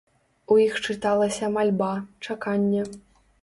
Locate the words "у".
0.53-0.55